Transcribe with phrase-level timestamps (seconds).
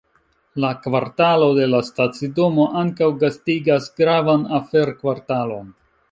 [0.63, 5.69] La kvartalo de la stacidomo ankaŭ gastigas gravan afer-kvartalon.